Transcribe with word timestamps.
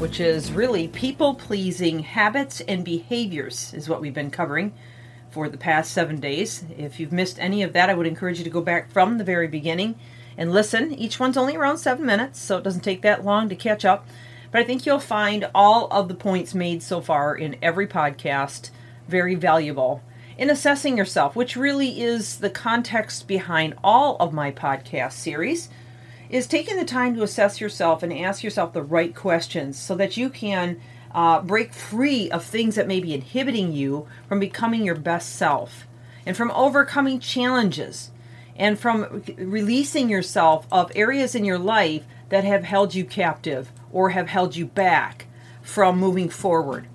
which 0.00 0.18
is 0.18 0.50
really 0.50 0.88
people 0.88 1.34
pleasing 1.34 1.98
habits 1.98 2.62
and 2.62 2.82
behaviors, 2.82 3.74
is 3.74 3.86
what 3.86 4.00
we've 4.00 4.14
been 4.14 4.30
covering 4.30 4.72
for 5.30 5.46
the 5.46 5.58
past 5.58 5.92
seven 5.92 6.18
days. 6.18 6.64
If 6.78 6.98
you've 6.98 7.12
missed 7.12 7.38
any 7.38 7.62
of 7.62 7.74
that, 7.74 7.90
I 7.90 7.94
would 7.94 8.06
encourage 8.06 8.38
you 8.38 8.44
to 8.44 8.50
go 8.50 8.62
back 8.62 8.90
from 8.90 9.18
the 9.18 9.24
very 9.24 9.46
beginning 9.46 9.96
and 10.38 10.52
listen. 10.52 10.94
Each 10.94 11.20
one's 11.20 11.36
only 11.36 11.54
around 11.54 11.76
seven 11.76 12.06
minutes, 12.06 12.40
so 12.40 12.56
it 12.56 12.64
doesn't 12.64 12.80
take 12.80 13.02
that 13.02 13.26
long 13.26 13.50
to 13.50 13.54
catch 13.54 13.84
up. 13.84 14.08
But 14.50 14.62
I 14.62 14.64
think 14.64 14.86
you'll 14.86 15.00
find 15.00 15.50
all 15.54 15.86
of 15.88 16.08
the 16.08 16.14
points 16.14 16.54
made 16.54 16.82
so 16.82 17.02
far 17.02 17.34
in 17.34 17.56
every 17.60 17.86
podcast 17.86 18.70
very 19.06 19.34
valuable 19.34 20.02
in 20.38 20.48
assessing 20.48 20.96
yourself, 20.96 21.36
which 21.36 21.56
really 21.56 22.00
is 22.00 22.38
the 22.38 22.48
context 22.48 23.28
behind 23.28 23.74
all 23.84 24.16
of 24.16 24.32
my 24.32 24.50
podcast 24.50 25.12
series 25.12 25.68
is 26.30 26.46
taking 26.46 26.76
the 26.76 26.84
time 26.84 27.14
to 27.16 27.22
assess 27.22 27.60
yourself 27.60 28.02
and 28.02 28.12
ask 28.12 28.44
yourself 28.44 28.72
the 28.72 28.82
right 28.82 29.14
questions 29.14 29.76
so 29.76 29.96
that 29.96 30.16
you 30.16 30.30
can 30.30 30.80
uh, 31.12 31.40
break 31.42 31.74
free 31.74 32.30
of 32.30 32.44
things 32.44 32.76
that 32.76 32.86
may 32.86 33.00
be 33.00 33.12
inhibiting 33.12 33.72
you 33.72 34.06
from 34.28 34.38
becoming 34.38 34.84
your 34.84 34.94
best 34.94 35.34
self 35.34 35.88
and 36.24 36.36
from 36.36 36.52
overcoming 36.52 37.18
challenges 37.18 38.12
and 38.54 38.78
from 38.78 39.22
releasing 39.36 40.08
yourself 40.08 40.66
of 40.70 40.92
areas 40.94 41.34
in 41.34 41.44
your 41.44 41.58
life 41.58 42.04
that 42.28 42.44
have 42.44 42.62
held 42.62 42.94
you 42.94 43.04
captive 43.04 43.72
or 43.90 44.10
have 44.10 44.28
held 44.28 44.54
you 44.54 44.66
back 44.66 45.26
from 45.62 45.98
moving 45.98 46.28
forward. 46.28 46.86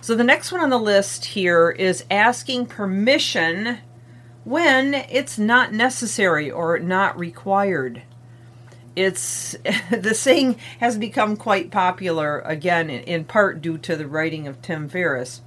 So, 0.00 0.16
the 0.16 0.24
next 0.24 0.50
one 0.50 0.62
on 0.62 0.70
the 0.70 0.78
list 0.78 1.26
here 1.26 1.70
is 1.70 2.04
asking 2.10 2.66
permission 2.66 3.78
when 4.44 4.94
it's 4.94 5.38
not 5.38 5.72
necessary 5.72 6.50
or 6.50 6.78
not 6.78 7.18
required 7.18 8.02
it's 8.96 9.56
the 9.90 10.14
saying 10.14 10.56
has 10.78 10.96
become 10.96 11.36
quite 11.36 11.70
popular 11.70 12.40
again 12.40 12.90
in 12.90 13.24
part 13.24 13.60
due 13.62 13.78
to 13.78 13.96
the 13.96 14.06
writing 14.06 14.46
of 14.46 14.60
tim 14.62 14.88
ferriss. 14.88 15.40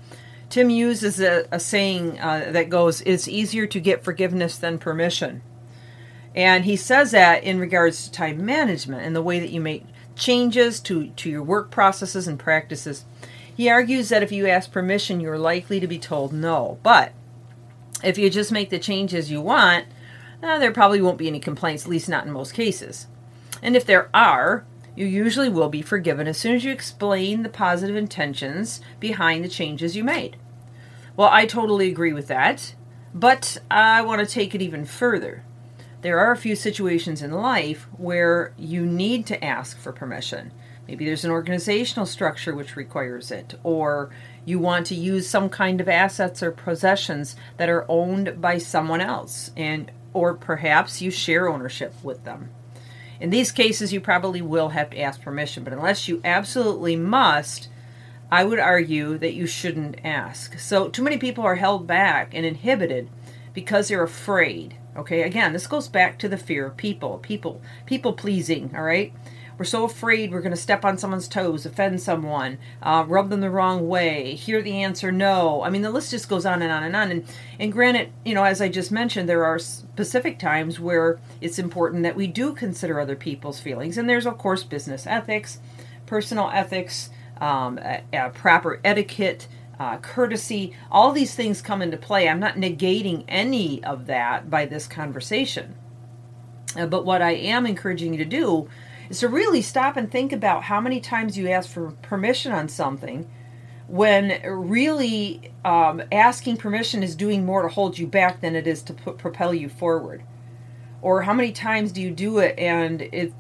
Tim 0.49 0.69
uses 0.69 1.19
a, 1.19 1.47
a 1.51 1.59
saying 1.59 2.19
uh, 2.19 2.51
that 2.51 2.69
goes 2.69 3.01
it's 3.01 3.27
easier 3.27 3.65
to 3.67 3.79
get 3.79 4.03
forgiveness 4.03 4.57
than 4.57 4.77
permission. 4.77 5.41
And 6.35 6.65
he 6.65 6.75
says 6.75 7.11
that 7.11 7.43
in 7.43 7.59
regards 7.59 8.05
to 8.05 8.11
time 8.11 8.45
management 8.45 9.03
and 9.05 9.15
the 9.15 9.21
way 9.21 9.39
that 9.39 9.51
you 9.51 9.61
make 9.61 9.85
changes 10.15 10.79
to, 10.81 11.09
to 11.09 11.29
your 11.29 11.43
work 11.43 11.71
processes 11.71 12.27
and 12.27 12.39
practices. 12.39 13.05
He 13.55 13.69
argues 13.69 14.09
that 14.09 14.23
if 14.23 14.31
you 14.31 14.47
ask 14.47 14.71
permission 14.71 15.19
you're 15.19 15.37
likely 15.37 15.79
to 15.79 15.87
be 15.87 15.99
told 15.99 16.33
no. 16.33 16.79
But 16.83 17.13
if 18.03 18.17
you 18.17 18.29
just 18.29 18.51
make 18.51 18.69
the 18.69 18.79
changes 18.79 19.31
you 19.31 19.41
want 19.41 19.85
uh, 20.41 20.59
there 20.59 20.71
probably 20.71 21.01
won't 21.01 21.17
be 21.17 21.27
any 21.27 21.39
complaints 21.39 21.83
at 21.83 21.89
least 21.89 22.09
not 22.09 22.25
in 22.25 22.31
most 22.31 22.53
cases 22.53 23.07
and 23.63 23.75
if 23.75 23.85
there 23.85 24.09
are, 24.13 24.65
you 24.95 25.07
usually 25.07 25.49
will 25.49 25.69
be 25.69 25.81
forgiven 25.81 26.27
as 26.27 26.37
soon 26.37 26.53
as 26.53 26.63
you 26.63 26.71
explain 26.71 27.41
the 27.41 27.49
positive 27.49 27.95
intentions 27.95 28.81
behind 28.99 29.43
the 29.43 29.49
changes 29.49 29.95
you 29.95 30.03
made. 30.03 30.37
Well, 31.15 31.29
I 31.31 31.45
totally 31.45 31.89
agree 31.89 32.13
with 32.13 32.27
that, 32.27 32.75
but 33.13 33.57
I 33.71 34.01
want 34.01 34.19
to 34.19 34.31
take 34.31 34.53
it 34.53 34.61
even 34.61 34.85
further. 34.85 35.43
There 36.01 36.19
are 36.19 36.31
a 36.31 36.37
few 36.37 36.55
situations 36.55 37.21
in 37.21 37.31
life 37.31 37.87
where 37.97 38.53
you 38.57 38.85
need 38.85 39.25
to 39.27 39.43
ask 39.43 39.79
for 39.79 39.93
permission. 39.93 40.51
Maybe 40.87 41.05
there's 41.05 41.23
an 41.23 41.31
organizational 41.31 42.05
structure 42.05 42.53
which 42.53 42.75
requires 42.75 43.31
it, 43.31 43.55
or 43.63 44.09
you 44.43 44.59
want 44.59 44.87
to 44.87 44.95
use 44.95 45.29
some 45.29 45.47
kind 45.47 45.79
of 45.79 45.87
assets 45.87 46.43
or 46.43 46.51
possessions 46.51 47.37
that 47.55 47.69
are 47.69 47.89
owned 47.89 48.41
by 48.41 48.57
someone 48.57 48.99
else, 48.99 49.51
and 49.55 49.89
or 50.11 50.33
perhaps 50.33 51.01
you 51.01 51.09
share 51.09 51.47
ownership 51.47 51.93
with 52.03 52.25
them. 52.25 52.49
In 53.23 53.29
these 53.29 53.53
cases, 53.53 53.93
you 53.93 54.01
probably 54.01 54.41
will 54.41 54.69
have 54.69 54.89
to 54.89 54.99
ask 54.99 55.21
permission, 55.21 55.63
but 55.63 55.71
unless 55.71 56.09
you 56.09 56.19
absolutely 56.25 56.97
must, 56.97 57.69
I 58.29 58.43
would 58.43 58.59
argue 58.59 59.17
that 59.17 59.33
you 59.33 59.47
shouldn't 59.47 60.03
ask. 60.03 60.59
So, 60.59 60.89
too 60.89 61.01
many 61.01 61.15
people 61.15 61.45
are 61.45 61.55
held 61.55 61.87
back 61.87 62.33
and 62.33 62.45
inhibited 62.45 63.07
because 63.53 63.87
they're 63.87 64.03
afraid. 64.03 64.75
Okay, 64.97 65.21
again, 65.21 65.53
this 65.53 65.67
goes 65.67 65.87
back 65.87 66.19
to 66.19 66.27
the 66.27 66.35
fear 66.35 66.65
of 66.65 66.75
people, 66.75 67.17
people, 67.19 67.61
people 67.85 68.11
pleasing, 68.11 68.71
all 68.75 68.83
right? 68.83 69.13
We're 69.57 69.65
so 69.65 69.83
afraid 69.83 70.31
we're 70.31 70.41
going 70.41 70.55
to 70.55 70.57
step 70.57 70.83
on 70.83 70.97
someone's 70.97 71.27
toes, 71.27 71.65
offend 71.65 72.01
someone, 72.01 72.57
uh, 72.81 73.05
rub 73.07 73.29
them 73.29 73.41
the 73.41 73.51
wrong 73.51 73.87
way, 73.87 74.33
hear 74.33 74.61
the 74.61 74.81
answer 74.81 75.11
no. 75.11 75.61
I 75.63 75.69
mean, 75.69 75.83
the 75.83 75.91
list 75.91 76.11
just 76.11 76.27
goes 76.27 76.45
on 76.45 76.61
and 76.61 76.71
on 76.71 76.83
and 76.83 76.95
on. 76.95 77.11
And, 77.11 77.25
and 77.59 77.71
granted, 77.71 78.11
you 78.25 78.33
know, 78.33 78.43
as 78.43 78.61
I 78.61 78.69
just 78.69 78.91
mentioned, 78.91 79.29
there 79.29 79.45
are 79.45 79.59
specific 79.59 80.39
times 80.39 80.79
where 80.79 81.19
it's 81.39 81.59
important 81.59 82.03
that 82.03 82.15
we 82.15 82.25
do 82.25 82.53
consider 82.53 82.99
other 82.99 83.15
people's 83.15 83.59
feelings. 83.59 83.97
And 83.97 84.09
there's, 84.09 84.25
of 84.25 84.37
course, 84.39 84.63
business 84.63 85.05
ethics, 85.05 85.59
personal 86.07 86.49
ethics, 86.51 87.09
um, 87.39 87.79
proper 88.33 88.79
etiquette. 88.83 89.47
Uh, 89.79 89.97
courtesy, 89.97 90.71
all 90.91 91.11
these 91.11 91.33
things 91.33 91.59
come 91.59 91.81
into 91.81 91.97
play. 91.97 92.29
I'm 92.29 92.39
not 92.39 92.55
negating 92.55 93.25
any 93.27 93.83
of 93.83 94.05
that 94.05 94.47
by 94.47 94.67
this 94.67 94.87
conversation. 94.87 95.75
Uh, 96.77 96.85
but 96.85 97.05
what 97.05 97.23
I 97.23 97.31
am 97.31 97.65
encouraging 97.65 98.13
you 98.13 98.19
to 98.19 98.25
do 98.25 98.69
is 99.09 99.19
to 99.19 99.27
really 99.27 99.61
stop 99.61 99.97
and 99.97 100.11
think 100.11 100.31
about 100.31 100.63
how 100.63 100.79
many 100.79 100.99
times 100.99 101.37
you 101.37 101.49
ask 101.49 101.69
for 101.69 101.91
permission 102.01 102.51
on 102.51 102.69
something 102.69 103.29
when 103.87 104.41
really 104.43 105.51
um, 105.65 106.01
asking 106.11 106.57
permission 106.57 107.03
is 107.03 107.15
doing 107.15 107.45
more 107.45 107.61
to 107.63 107.67
hold 107.67 107.97
you 107.97 108.07
back 108.07 108.41
than 108.41 108.55
it 108.55 108.65
is 108.65 108.81
to 108.83 108.93
propel 108.93 109.53
you 109.53 109.69
forward. 109.69 110.23
Or 111.01 111.23
how 111.23 111.33
many 111.33 111.51
times 111.51 111.91
do 111.91 112.01
you 112.01 112.11
do 112.11 112.39
it 112.39 112.57
and 112.57 113.01
it, 113.01 113.33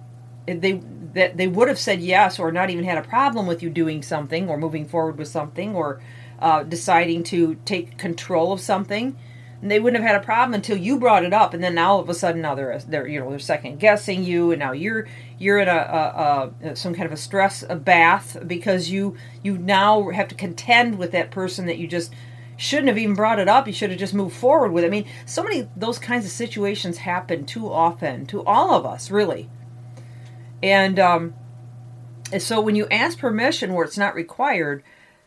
it, 0.45 0.61
they 0.61 0.81
that 1.13 1.37
they 1.37 1.47
would 1.47 1.67
have 1.67 1.79
said 1.79 2.01
yes 2.01 2.39
or 2.39 2.51
not 2.51 2.69
even 2.69 2.83
had 2.83 2.97
a 2.97 3.07
problem 3.07 3.45
with 3.45 3.61
you 3.61 3.69
doing 3.69 4.01
something 4.01 4.49
or 4.49 4.57
moving 4.57 4.87
forward 4.87 5.17
with 5.17 5.27
something 5.27 5.75
or 5.75 6.01
uh, 6.39 6.63
deciding 6.63 7.23
to 7.23 7.55
take 7.65 7.97
control 7.97 8.51
of 8.51 8.59
something 8.59 9.15
and 9.63 9.71
they 9.71 9.79
wouldn't 9.79 10.03
have 10.03 10.11
had 10.11 10.21
a 10.21 10.25
problem 10.25 10.53
until 10.53 10.75
you 10.75 10.99
brought 10.99 11.23
it 11.23 11.31
up 11.31 11.53
and 11.53 11.63
then 11.63 11.73
now 11.73 11.93
all 11.93 11.99
of 12.01 12.09
a 12.09 12.13
sudden 12.13 12.41
now 12.41 12.53
they're 12.53 12.77
they're 12.79 13.07
you 13.07 13.17
know 13.17 13.29
they're 13.29 13.39
second 13.39 13.79
guessing 13.79 14.21
you 14.21 14.51
and 14.51 14.59
now 14.59 14.73
you're 14.73 15.07
you're 15.39 15.57
in 15.57 15.69
a, 15.69 15.71
a, 15.71 16.51
a, 16.67 16.75
some 16.75 16.93
kind 16.93 17.05
of 17.05 17.13
a 17.13 17.17
stress 17.17 17.63
bath 17.63 18.37
because 18.45 18.89
you 18.89 19.15
you 19.41 19.57
now 19.57 20.09
have 20.09 20.27
to 20.27 20.35
contend 20.35 20.97
with 20.99 21.13
that 21.13 21.31
person 21.31 21.65
that 21.65 21.77
you 21.77 21.87
just 21.87 22.13
shouldn't 22.57 22.89
have 22.89 22.97
even 22.97 23.15
brought 23.15 23.39
it 23.39 23.47
up. 23.47 23.65
You 23.65 23.73
should 23.73 23.89
have 23.89 23.97
just 23.97 24.13
moved 24.13 24.35
forward 24.35 24.71
with 24.71 24.83
it. 24.83 24.87
i 24.87 24.89
mean 24.89 25.05
so 25.25 25.41
many 25.41 25.67
those 25.77 25.97
kinds 25.97 26.25
of 26.25 26.31
situations 26.31 26.97
happen 26.97 27.45
too 27.45 27.71
often 27.71 28.25
to 28.27 28.43
all 28.43 28.73
of 28.73 28.85
us 28.85 29.09
really. 29.09 29.49
And 30.61 30.99
um, 30.99 31.33
so 32.37 32.59
when 32.59 32.75
you 32.75 32.85
ask 32.91 33.17
permission 33.17 33.73
where 33.73 33.85
it's 33.85 33.97
not 33.97 34.13
required 34.13 34.83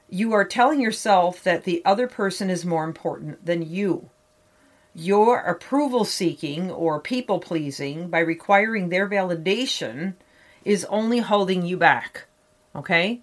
you 0.08 0.32
are 0.34 0.44
telling 0.44 0.80
yourself 0.80 1.42
that 1.42 1.64
the 1.64 1.84
other 1.84 2.06
person 2.06 2.48
is 2.48 2.64
more 2.64 2.84
important 2.84 3.44
than 3.44 3.60
you 3.60 4.08
your 4.96 5.40
approval 5.40 6.06
seeking 6.06 6.70
or 6.70 6.98
people 6.98 7.38
pleasing 7.38 8.08
by 8.08 8.18
requiring 8.18 8.88
their 8.88 9.06
validation 9.06 10.14
is 10.64 10.86
only 10.86 11.18
holding 11.18 11.66
you 11.66 11.76
back. 11.76 12.24
Okay? 12.74 13.20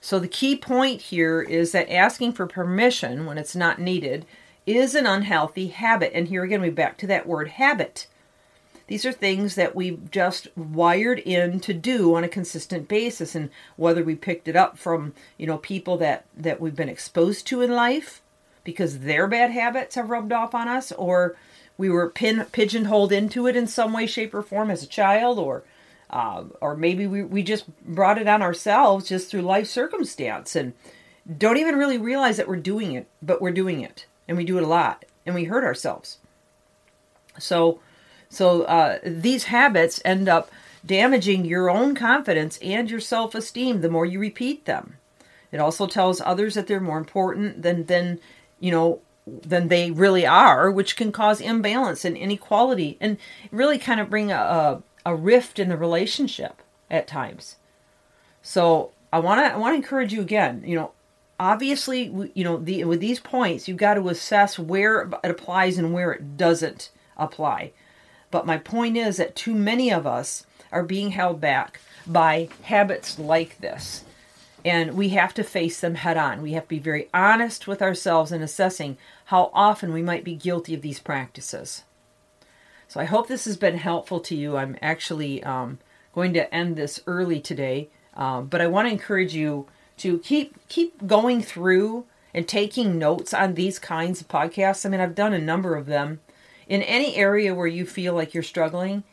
So 0.00 0.20
the 0.20 0.28
key 0.28 0.56
point 0.56 1.02
here 1.02 1.42
is 1.42 1.72
that 1.72 1.92
asking 1.92 2.34
for 2.34 2.46
permission 2.46 3.26
when 3.26 3.38
it's 3.38 3.56
not 3.56 3.80
needed 3.80 4.24
is 4.66 4.94
an 4.94 5.04
unhealthy 5.04 5.68
habit. 5.68 6.12
And 6.14 6.28
here 6.28 6.44
again, 6.44 6.60
we're 6.60 6.70
back 6.70 6.96
to 6.98 7.08
that 7.08 7.26
word 7.26 7.48
habit. 7.48 8.06
These 8.86 9.04
are 9.04 9.12
things 9.12 9.56
that 9.56 9.74
we've 9.74 10.10
just 10.12 10.48
wired 10.56 11.18
in 11.18 11.58
to 11.60 11.74
do 11.74 12.14
on 12.14 12.22
a 12.22 12.28
consistent 12.28 12.86
basis. 12.86 13.34
And 13.34 13.50
whether 13.76 14.04
we 14.04 14.14
picked 14.14 14.46
it 14.46 14.56
up 14.56 14.78
from, 14.78 15.12
you 15.36 15.46
know, 15.46 15.58
people 15.58 15.96
that, 15.98 16.24
that 16.36 16.60
we've 16.60 16.76
been 16.76 16.88
exposed 16.88 17.48
to 17.48 17.62
in 17.62 17.72
life, 17.72 18.22
because 18.64 19.00
their 19.00 19.26
bad 19.26 19.50
habits 19.50 19.94
have 19.94 20.10
rubbed 20.10 20.32
off 20.32 20.54
on 20.54 20.68
us, 20.68 20.92
or 20.92 21.36
we 21.78 21.88
were 21.88 22.10
pin, 22.10 22.46
pigeonholed 22.52 23.12
into 23.12 23.46
it 23.46 23.56
in 23.56 23.66
some 23.66 23.92
way, 23.92 24.06
shape, 24.06 24.34
or 24.34 24.42
form 24.42 24.70
as 24.70 24.82
a 24.82 24.86
child, 24.86 25.38
or 25.38 25.62
uh, 26.10 26.44
or 26.60 26.76
maybe 26.76 27.06
we, 27.06 27.22
we 27.22 27.42
just 27.42 27.64
brought 27.84 28.18
it 28.18 28.26
on 28.26 28.42
ourselves 28.42 29.08
just 29.08 29.30
through 29.30 29.42
life 29.42 29.68
circumstance 29.68 30.56
and 30.56 30.72
don't 31.38 31.56
even 31.56 31.76
really 31.76 31.98
realize 31.98 32.36
that 32.36 32.48
we're 32.48 32.56
doing 32.56 32.92
it, 32.92 33.06
but 33.22 33.40
we're 33.40 33.52
doing 33.52 33.80
it, 33.80 34.06
and 34.26 34.36
we 34.36 34.44
do 34.44 34.58
it 34.58 34.64
a 34.64 34.66
lot, 34.66 35.04
and 35.24 35.34
we 35.34 35.44
hurt 35.44 35.64
ourselves. 35.64 36.18
So, 37.38 37.80
so 38.28 38.62
uh, 38.62 38.98
these 39.04 39.44
habits 39.44 40.00
end 40.04 40.28
up 40.28 40.50
damaging 40.84 41.44
your 41.44 41.70
own 41.70 41.94
confidence 41.94 42.58
and 42.58 42.90
your 42.90 43.00
self 43.00 43.34
esteem 43.34 43.80
the 43.80 43.90
more 43.90 44.06
you 44.06 44.18
repeat 44.18 44.64
them. 44.64 44.96
It 45.52 45.60
also 45.60 45.86
tells 45.86 46.20
others 46.20 46.54
that 46.54 46.66
they're 46.66 46.80
more 46.80 46.98
important 46.98 47.62
than, 47.62 47.86
than 47.86 48.20
you 48.60 48.70
know, 48.70 49.00
than 49.26 49.68
they 49.68 49.90
really 49.90 50.26
are, 50.26 50.70
which 50.70 50.96
can 50.96 51.12
cause 51.12 51.40
imbalance 51.40 52.04
and 52.04 52.16
inequality 52.16 52.96
and 53.00 53.16
really 53.50 53.78
kind 53.78 54.00
of 54.00 54.10
bring 54.10 54.30
a, 54.30 54.82
a, 55.04 55.14
rift 55.14 55.58
in 55.58 55.68
the 55.68 55.76
relationship 55.76 56.62
at 56.90 57.06
times. 57.06 57.56
So 58.42 58.92
I 59.12 59.18
want 59.18 59.40
to 59.40 59.52
I 59.52 59.56
want 59.56 59.72
to 59.72 59.76
encourage 59.76 60.12
you 60.12 60.20
again. 60.20 60.62
You 60.64 60.76
know, 60.76 60.92
obviously, 61.38 62.30
you 62.34 62.44
know, 62.44 62.56
the, 62.58 62.84
with 62.84 63.00
these 63.00 63.20
points, 63.20 63.68
you've 63.68 63.76
got 63.76 63.94
to 63.94 64.08
assess 64.08 64.58
where 64.58 65.10
it 65.24 65.30
applies 65.30 65.78
and 65.78 65.92
where 65.92 66.12
it 66.12 66.36
doesn't 66.36 66.90
apply. 67.16 67.72
But 68.30 68.46
my 68.46 68.58
point 68.58 68.96
is 68.96 69.16
that 69.16 69.36
too 69.36 69.54
many 69.54 69.90
of 69.90 70.06
us 70.06 70.46
are 70.70 70.84
being 70.84 71.10
held 71.10 71.40
back 71.40 71.80
by 72.06 72.48
habits 72.62 73.18
like 73.18 73.58
this. 73.58 74.04
And 74.64 74.94
we 74.94 75.10
have 75.10 75.34
to 75.34 75.44
face 75.44 75.80
them 75.80 75.94
head 75.94 76.16
on. 76.16 76.42
We 76.42 76.52
have 76.52 76.64
to 76.64 76.68
be 76.68 76.78
very 76.78 77.08
honest 77.14 77.66
with 77.66 77.80
ourselves 77.80 78.32
in 78.32 78.42
assessing 78.42 78.98
how 79.26 79.50
often 79.54 79.92
we 79.92 80.02
might 80.02 80.24
be 80.24 80.34
guilty 80.34 80.74
of 80.74 80.82
these 80.82 80.98
practices. 80.98 81.84
So 82.88 83.00
I 83.00 83.04
hope 83.04 83.28
this 83.28 83.44
has 83.44 83.56
been 83.56 83.78
helpful 83.78 84.20
to 84.20 84.34
you. 84.34 84.56
I'm 84.56 84.76
actually 84.82 85.42
um, 85.44 85.78
going 86.12 86.34
to 86.34 86.52
end 86.52 86.76
this 86.76 87.00
early 87.06 87.40
today, 87.40 87.88
um, 88.14 88.46
but 88.46 88.60
I 88.60 88.66
want 88.66 88.88
to 88.88 88.92
encourage 88.92 89.34
you 89.34 89.66
to 89.98 90.18
keep 90.18 90.56
keep 90.68 91.06
going 91.06 91.40
through 91.42 92.04
and 92.34 92.48
taking 92.48 92.98
notes 92.98 93.32
on 93.32 93.54
these 93.54 93.78
kinds 93.78 94.20
of 94.20 94.28
podcasts. 94.28 94.84
I 94.84 94.88
mean, 94.88 95.00
I've 95.00 95.14
done 95.14 95.32
a 95.32 95.38
number 95.38 95.76
of 95.76 95.86
them. 95.86 96.20
In 96.68 96.82
any 96.82 97.16
area 97.16 97.54
where 97.54 97.66
you 97.66 97.84
feel 97.84 98.14
like 98.14 98.32
you're 98.32 98.42
struggling, 98.42 99.04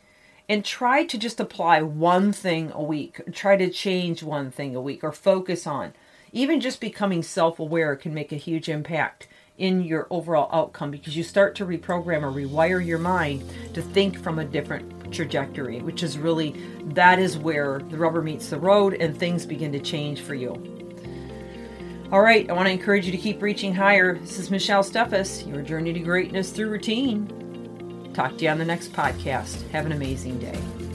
and 0.48 0.64
try 0.64 1.04
to 1.04 1.18
just 1.18 1.40
apply 1.40 1.82
one 1.82 2.32
thing 2.32 2.72
a 2.72 2.82
week. 2.82 3.20
Try 3.32 3.56
to 3.56 3.70
change 3.70 4.22
one 4.22 4.50
thing 4.50 4.74
a 4.74 4.80
week 4.80 5.04
or 5.04 5.12
focus 5.12 5.66
on. 5.66 5.92
Even 6.32 6.60
just 6.60 6.80
becoming 6.80 7.22
self 7.22 7.58
aware 7.58 7.96
can 7.96 8.14
make 8.14 8.32
a 8.32 8.36
huge 8.36 8.68
impact 8.68 9.28
in 9.58 9.82
your 9.82 10.06
overall 10.10 10.48
outcome 10.52 10.90
because 10.90 11.16
you 11.16 11.22
start 11.22 11.54
to 11.56 11.66
reprogram 11.66 12.22
or 12.22 12.30
rewire 12.30 12.84
your 12.84 12.98
mind 12.98 13.42
to 13.74 13.82
think 13.82 14.16
from 14.18 14.38
a 14.38 14.44
different 14.44 15.12
trajectory, 15.12 15.80
which 15.80 16.02
is 16.02 16.16
really 16.16 16.54
that 16.94 17.18
is 17.18 17.36
where 17.36 17.80
the 17.90 17.96
rubber 17.96 18.22
meets 18.22 18.50
the 18.50 18.58
road 18.58 18.94
and 18.94 19.16
things 19.16 19.44
begin 19.44 19.72
to 19.72 19.80
change 19.80 20.20
for 20.20 20.34
you. 20.34 20.50
All 22.12 22.22
right, 22.22 22.48
I 22.48 22.54
want 22.54 22.66
to 22.66 22.72
encourage 22.72 23.04
you 23.04 23.12
to 23.12 23.18
keep 23.18 23.42
reaching 23.42 23.74
higher. 23.74 24.18
This 24.18 24.38
is 24.38 24.50
Michelle 24.50 24.82
Steffes, 24.82 25.46
your 25.46 25.60
journey 25.60 25.92
to 25.92 26.00
greatness 26.00 26.50
through 26.50 26.70
routine. 26.70 27.47
Talk 28.18 28.36
to 28.38 28.44
you 28.46 28.50
on 28.50 28.58
the 28.58 28.64
next 28.64 28.92
podcast. 28.92 29.62
Have 29.70 29.86
an 29.86 29.92
amazing 29.92 30.40
day. 30.40 30.87